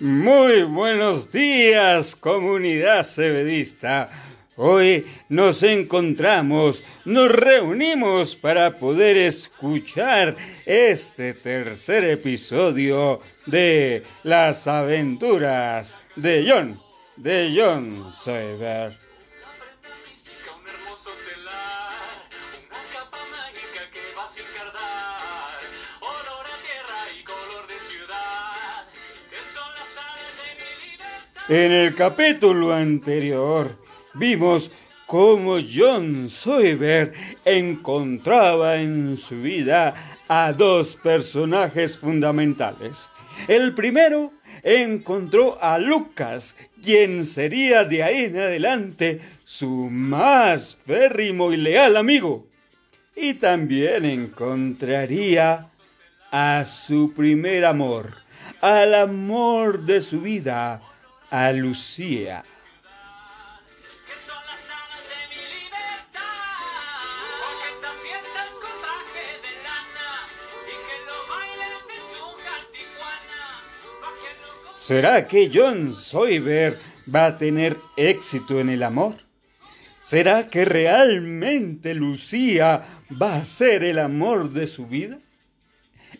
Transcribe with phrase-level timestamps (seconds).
[0.00, 4.08] Muy buenos días, comunidad cebedista.
[4.56, 16.46] Hoy nos encontramos, nos reunimos para poder escuchar este tercer episodio de Las aventuras de
[16.48, 16.80] John,
[17.18, 19.09] de John Soeber.
[31.50, 33.76] En el capítulo anterior
[34.14, 34.70] vimos
[35.04, 37.12] cómo John Soeber
[37.44, 39.92] encontraba en su vida
[40.28, 43.08] a dos personajes fundamentales.
[43.48, 44.30] El primero
[44.62, 52.46] encontró a Lucas, quien sería de ahí en adelante su más férrimo y leal amigo.
[53.16, 55.68] Y también encontraría
[56.30, 58.18] a su primer amor,
[58.60, 60.80] al amor de su vida,
[61.30, 62.42] a Lucía.
[74.74, 76.76] ¿Será que John Soyber
[77.14, 79.14] va a tener éxito en el amor?
[80.00, 82.82] ¿Será que realmente Lucía
[83.22, 85.18] va a ser el amor de su vida?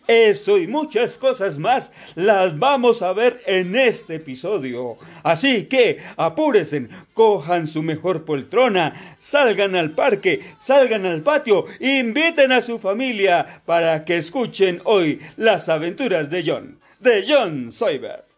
[0.07, 4.97] Eso y muchas cosas más las vamos a ver en este episodio.
[5.23, 12.61] Así que apúrense, cojan su mejor poltrona, salgan al parque, salgan al patio, inviten a
[12.61, 18.30] su familia para que escuchen hoy las aventuras de John, de John Soyber.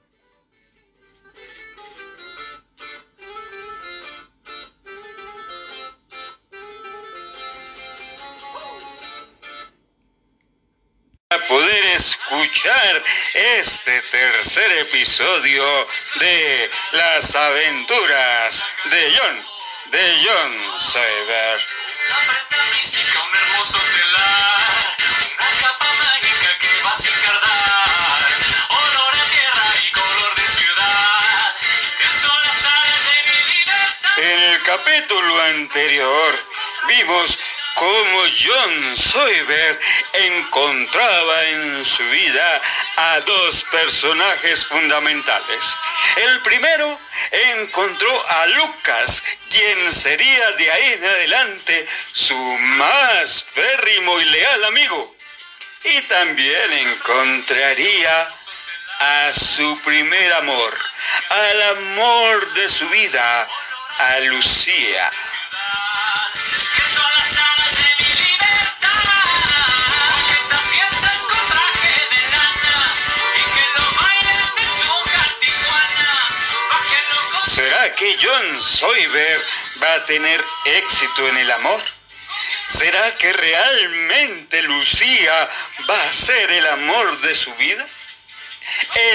[11.53, 13.03] Poder escuchar
[13.35, 15.63] este tercer episodio
[16.15, 19.37] de Las aventuras de John,
[19.91, 21.59] de John Sever.
[34.17, 36.45] En el capítulo anterior
[36.87, 37.37] vimos
[37.83, 39.79] cómo John Soyber
[40.13, 42.61] encontraba en su vida
[42.95, 45.75] a dos personajes fundamentales.
[46.15, 46.97] El primero
[47.57, 52.37] encontró a Lucas, quien sería de ahí en adelante su
[52.79, 55.15] más férrimo y leal amigo.
[55.83, 58.27] Y también encontraría
[58.99, 60.73] a su primer amor,
[61.29, 63.47] al amor de su vida,
[63.99, 65.11] a Lucía.
[77.95, 79.41] Que John Soyber
[79.81, 81.81] va a tener éxito en el amor?
[82.67, 85.49] ¿Será que realmente Lucía
[85.89, 87.85] va a ser el amor de su vida?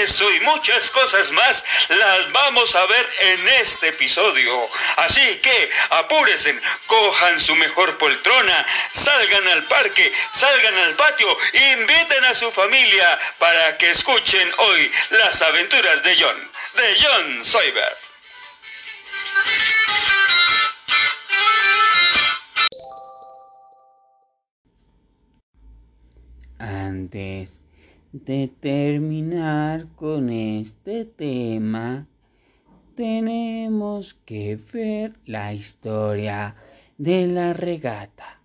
[0.01, 4.69] Eso y muchas cosas más las vamos a ver en este episodio.
[4.97, 12.35] Así que apúrense, cojan su mejor poltrona, salgan al parque, salgan al patio, inviten a
[12.35, 18.08] su familia para que escuchen hoy las aventuras de John, de John Soyber.
[26.99, 27.61] Antes
[28.11, 32.09] de terminar con este tema,
[32.93, 36.57] tenemos que ver la historia
[36.97, 38.41] de la regata.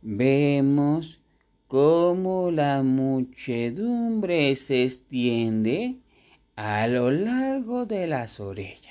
[0.00, 1.20] Vemos
[1.66, 5.98] cómo la muchedumbre se extiende
[6.56, 8.87] a lo largo de las orillas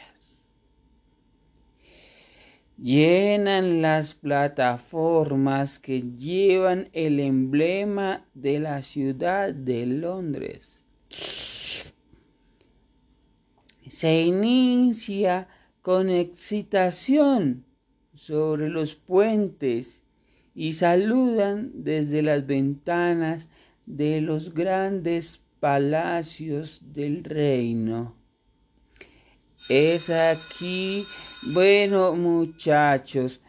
[2.82, 10.84] llenan las plataformas que llevan el emblema de la ciudad de Londres.
[13.88, 15.48] Se inicia
[15.82, 17.66] con excitación
[18.14, 20.04] sobre los puentes
[20.54, 23.50] y saludan desde las ventanas
[23.86, 28.17] de los grandes palacios del reino.
[29.70, 31.06] Es aquí
[31.54, 33.40] bueno, muchachos,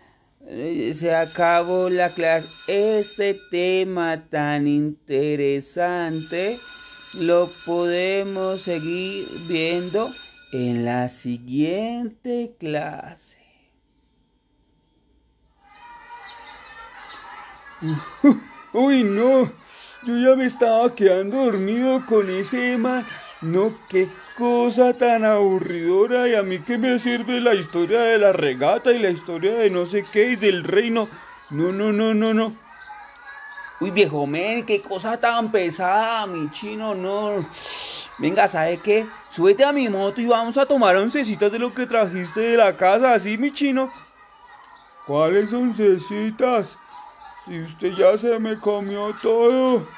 [0.46, 2.98] eh, se acabó la clase.
[2.98, 6.58] Este tema tan interesante
[7.20, 10.08] lo podemos seguir viendo
[10.52, 13.38] en la siguiente clase.
[18.72, 19.50] Uy, no,
[20.06, 22.76] yo ya me estaba quedando dormido con ese
[23.40, 26.28] No, qué cosa tan aburridora.
[26.28, 29.70] Y a mí qué me sirve la historia de la regata y la historia de
[29.70, 31.10] no sé qué y del reino.
[31.48, 32.58] No, no, no, no, no.
[33.80, 37.48] Uy, viejo men, qué cosa tan pesada, mi chino, no.
[38.18, 39.14] Venga, ¿sabe qué?
[39.28, 42.76] Súbete a mi moto y vamos a tomar oncecitas de lo que trajiste de la
[42.76, 43.92] casa, ¿así, mi chino?
[45.02, 46.78] ¿Cuáles oncecitas?
[47.36, 49.96] Si usted ya se me comió todo.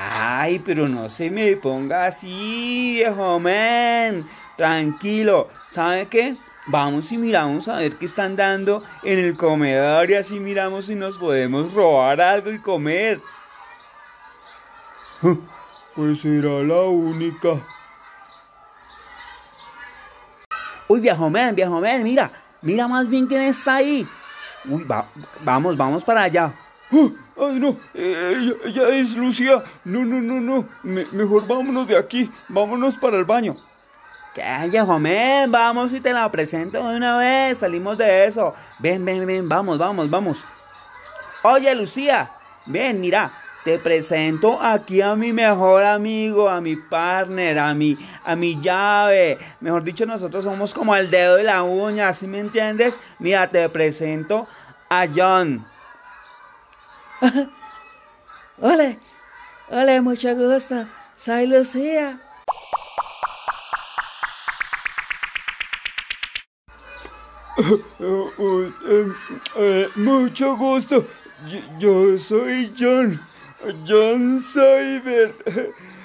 [0.00, 4.24] Ay, pero no se me ponga así, viejo men.
[4.56, 5.48] Tranquilo.
[5.66, 6.36] ¿Sabe qué?
[6.66, 10.94] Vamos y miramos a ver qué están dando en el comedor y así miramos si
[10.94, 13.20] nos podemos robar algo y comer.
[15.96, 17.60] Pues será la única.
[20.86, 22.30] Uy, viejo men, viejo men, mira,
[22.62, 24.06] mira más bien quién está ahí.
[24.66, 24.86] Uy,
[25.42, 26.52] vamos, vamos para allá.
[26.90, 27.76] ¡Ay, no!
[27.94, 29.62] Eh, ella, es Lucía.
[29.84, 30.68] No, no, no, no.
[30.82, 32.30] mejor vámonos de aquí.
[32.48, 33.54] Vámonos para el baño.
[34.34, 35.50] ¿Qué, viejo men?
[35.50, 37.58] Vamos y te la presento de una vez.
[37.58, 38.54] Salimos de eso.
[38.78, 39.48] Ven, ven, ven.
[39.48, 40.44] Vamos, vamos, vamos.
[41.42, 42.30] Oye, Lucía.
[42.66, 43.32] Ven, mira.
[43.64, 49.36] Te presento aquí a mi mejor amigo, a mi partner, a mi, a mi llave.
[49.60, 52.98] Mejor dicho, nosotros somos como el dedo de la uña, ¿sí me entiendes?
[53.18, 54.48] Mira, te presento
[54.88, 55.66] a John.
[58.60, 58.96] hola,
[59.70, 60.86] hola, mucho gusto.
[61.16, 62.20] Soy Lucía.
[69.56, 71.04] Eh, mucho gusto.
[71.78, 73.20] Yo, soy John.
[73.84, 75.34] John Cyber.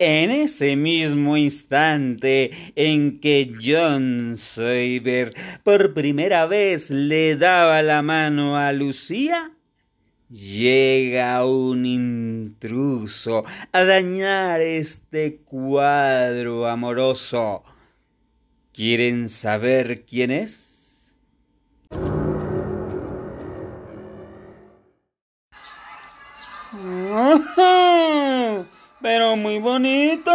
[0.00, 5.32] En ese mismo instante en que John Cyber
[5.62, 9.52] por primera vez le daba la mano a Lucía,
[10.28, 17.62] llega un intruso a dañar este cuadro amoroso.
[18.72, 21.14] ¿Quieren saber quién es?
[29.04, 30.32] pero muy bonito.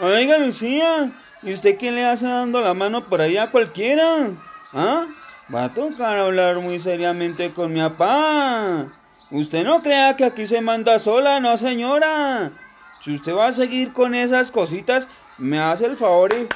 [0.00, 1.12] Oiga, Lucía,
[1.44, 4.30] ¿y usted quién le hace dando la mano por ahí a cualquiera?
[4.72, 5.06] ¿Ah?
[5.54, 8.86] Va a tocar hablar muy seriamente con mi papá.
[9.30, 12.50] Usted no crea que aquí se manda sola, no señora.
[13.00, 15.06] Si usted va a seguir con esas cositas,
[15.38, 16.48] me hace el favor y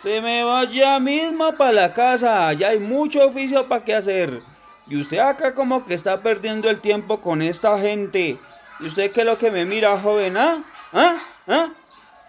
[0.00, 2.46] se me vaya mismo para la casa.
[2.46, 4.40] Allá hay mucho oficio para qué hacer.
[4.86, 8.38] Y usted acá como que está perdiendo el tiempo con esta gente.
[8.80, 10.36] ¿Y usted qué es lo que me mira, joven?
[10.36, 10.62] ¿Ah?
[10.92, 11.16] ¿Ah?
[11.46, 11.68] ¿Ah?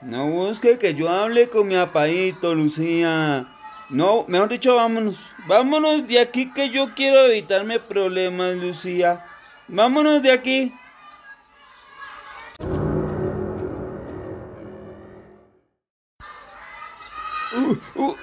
[0.02, 3.48] No busque que yo hable con mi apadito, Lucía.
[3.90, 5.18] No, mejor dicho, vámonos.
[5.48, 9.24] Vámonos de aquí que yo quiero evitarme problemas, Lucía.
[9.68, 10.74] Vámonos de aquí.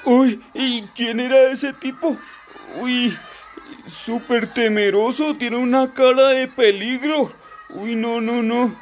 [0.05, 2.17] uy, ¿y quién era ese tipo?
[2.81, 3.17] Uy,
[3.89, 7.33] súper temeroso, tiene una cara de peligro.
[7.75, 8.75] Uy, no, no, no.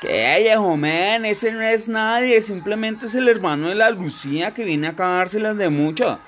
[0.00, 1.24] ¿Qué, viejo men?
[1.24, 5.56] Ese no es nadie, simplemente es el hermano de la Lucía que viene a cagárselas
[5.56, 6.18] de mucho.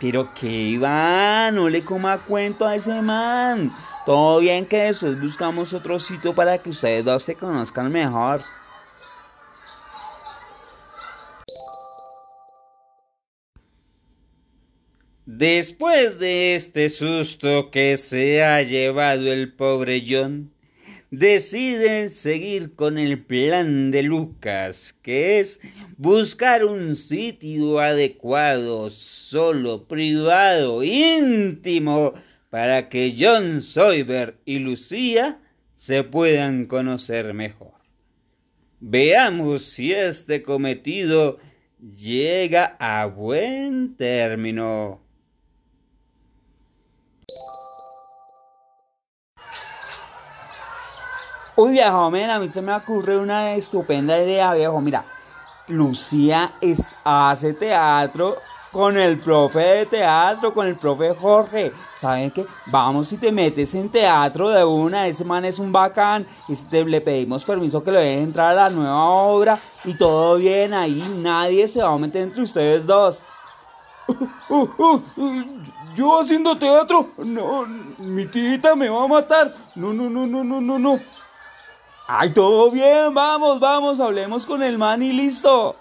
[0.00, 3.72] Pero que iba, no le coma cuento a ese man.
[4.04, 8.42] Todo bien que después buscamos otro sitio para que ustedes dos se conozcan mejor.
[15.24, 20.52] Después de este susto que se ha llevado el pobre John,
[21.10, 25.60] deciden seguir con el plan de Lucas, que es
[25.96, 32.14] buscar un sitio adecuado, solo, privado, íntimo,
[32.50, 35.40] para que John Soyber y Lucía
[35.74, 37.74] se puedan conocer mejor.
[38.80, 41.38] Veamos si este cometido
[41.80, 45.05] llega a buen término.
[51.58, 54.78] Uy, viejo, men, a mí se me ocurre una estupenda idea, viejo.
[54.82, 55.02] Mira,
[55.68, 58.36] Lucía es, hace teatro
[58.70, 61.72] con el profe de teatro, con el profe Jorge.
[61.98, 62.44] ¿Saben qué?
[62.66, 65.08] Vamos y te metes en teatro de una.
[65.08, 66.26] Ese man es un bacán.
[66.46, 69.58] Y le pedimos permiso que lo deje entrar a la nueva obra.
[69.84, 71.02] Y todo bien ahí.
[71.22, 73.22] Nadie se va a meter entre ustedes dos.
[74.08, 75.44] Uh, uh, uh,
[75.94, 77.12] yo haciendo teatro.
[77.16, 77.64] No,
[77.96, 79.54] mi tita me va a matar.
[79.74, 81.00] No, no, no, no, no, no, no.
[82.08, 85.74] Ay, todo bien, vamos, vamos, hablemos con el man y listo.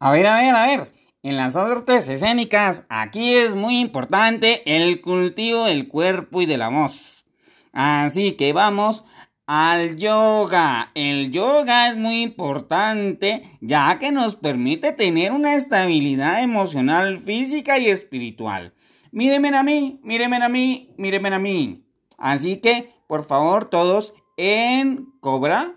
[0.00, 0.92] A ver, a ver, a ver.
[1.22, 6.68] En las artes escénicas, aquí es muy importante el cultivo del cuerpo y de la
[6.68, 7.27] voz.
[7.72, 9.04] Así que vamos
[9.46, 10.90] al yoga.
[10.94, 17.86] El yoga es muy importante ya que nos permite tener una estabilidad emocional, física y
[17.86, 18.74] espiritual.
[19.10, 21.82] Mírenme a mí, mírenme a mí, mírenme a mí.
[22.18, 25.74] Así que, por favor, todos en cobra.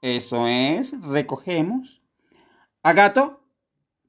[0.00, 2.00] Eso es, recogemos.
[2.84, 3.42] A gato.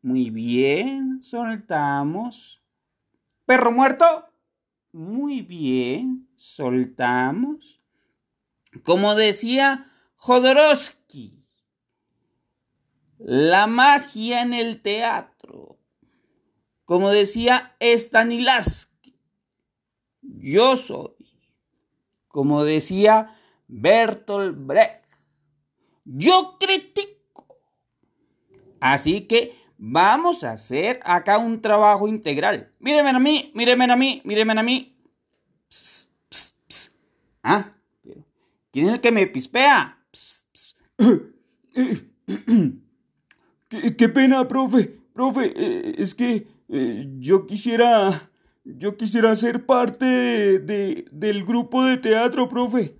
[0.03, 2.61] Muy bien, soltamos.
[3.45, 4.27] Perro muerto.
[4.91, 7.81] Muy bien, soltamos.
[8.83, 11.43] Como decía Jodorowsky,
[13.17, 15.77] la magia en el teatro.
[16.85, 19.19] Como decía Stanislavski,
[20.21, 21.15] yo soy.
[22.29, 23.33] Como decía
[23.67, 25.05] Bertolt Brecht,
[26.05, 27.59] yo critico.
[28.79, 32.71] Así que vamos a hacer acá un trabajo integral.
[32.79, 34.95] Mírenme a mí, mírenme a mí, mírenme a mí.
[37.51, 37.71] ¿Ah?
[38.71, 39.97] ¿Quién es el que me pispea?
[43.97, 44.99] qué, pena, profe.
[45.13, 48.29] Profe, eh, es que eh, yo quisiera.
[48.63, 52.95] Yo quisiera ser parte de, del grupo de teatro, profe.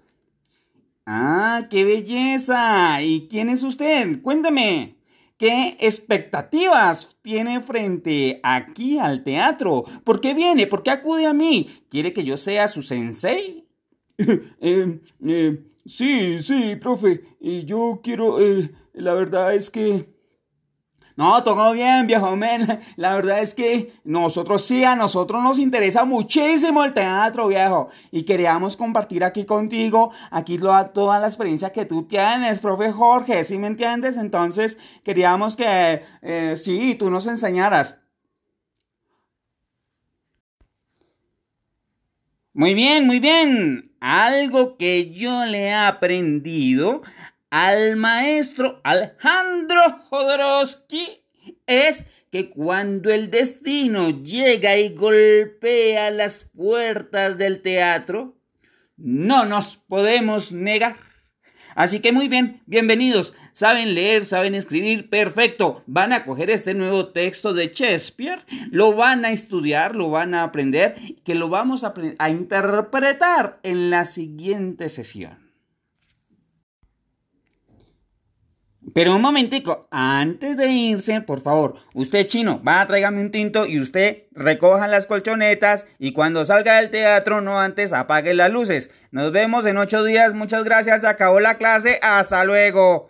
[1.05, 3.03] Ah, qué belleza.
[3.03, 4.19] ¿Y quién es usted?
[4.23, 4.97] Cuéntame.
[5.37, 9.83] ¿Qué expectativas tiene frente aquí al teatro?
[10.03, 10.65] ¿Por qué viene?
[10.65, 11.69] ¿Por qué acude a mí?
[11.91, 13.68] ¿Quiere que yo sea su sensei?
[14.59, 17.21] eh, eh, sí, sí, profe.
[17.65, 20.17] yo quiero, eh, la verdad es que...
[21.15, 22.65] No, todo bien, viejo men.
[22.95, 27.89] La verdad es que nosotros sí, a nosotros nos interesa muchísimo el teatro, viejo.
[28.09, 33.57] Y queríamos compartir aquí contigo, aquí toda la experiencia que tú tienes, profe Jorge, ¿sí
[33.57, 34.15] me entiendes?
[34.15, 36.03] Entonces, queríamos que,
[36.55, 37.97] sí, tú nos enseñaras.
[42.59, 43.95] Muy bien, muy bien.
[44.01, 47.01] Algo que yo le he aprendido
[47.49, 51.23] al maestro Alejandro Jodorowsky
[51.65, 58.37] es que cuando el destino llega y golpea las puertas del teatro,
[58.97, 60.97] no nos podemos negar.
[61.75, 63.33] Así que muy bien, bienvenidos.
[63.51, 65.83] Saben leer, saben escribir, perfecto.
[65.87, 70.43] Van a coger este nuevo texto de Shakespeare, lo van a estudiar, lo van a
[70.43, 75.48] aprender, que lo vamos a, a interpretar en la siguiente sesión.
[78.93, 83.79] Pero un momentico, antes de irse, por favor, usted chino, va tráigame un tinto y
[83.79, 88.89] usted recoja las colchonetas y cuando salga del teatro no antes apague las luces.
[89.11, 93.09] Nos vemos en ocho días, muchas gracias, acabó la clase, hasta luego.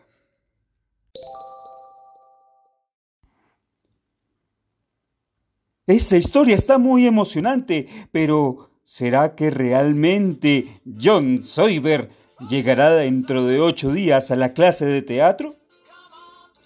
[5.86, 10.65] Esta historia está muy emocionante, pero ¿será que realmente
[11.01, 12.09] John Soyber
[12.48, 15.59] llegará dentro de ocho días a la clase de teatro?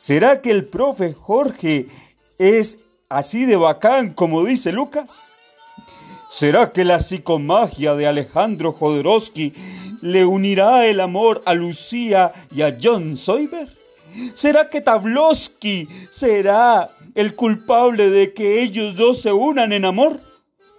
[0.06, 1.86] ¿Será que el profe Jorge
[2.38, 5.34] es así de bacán como dice Lucas?
[6.30, 9.54] ¿Será que la psicomagia de Alejandro Jodorowsky
[10.02, 13.74] le unirá el amor a Lucía y a John Soyber?
[14.36, 20.20] ¿Será que Tablowski será el culpable de que ellos dos se unan en amor?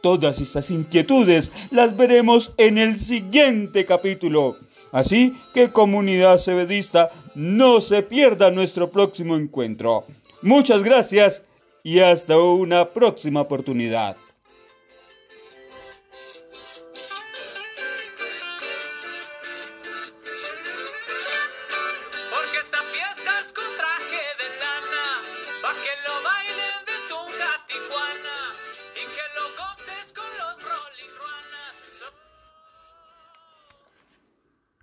[0.03, 4.59] Todas estas inquietudes las veremos en el siguiente capítulo.
[4.95, 10.05] Así que comunidad cebedista, no se pierda nuestro próximo encuentro.
[10.41, 11.47] Muchas gracias
[11.83, 14.17] y hasta una próxima oportunidad.